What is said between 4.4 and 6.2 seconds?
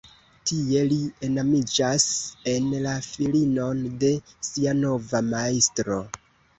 sia nova majstro.